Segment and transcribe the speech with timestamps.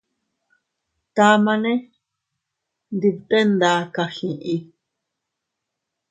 [1.15, 1.73] Tamane
[2.95, 4.59] ndi bte nda kagii.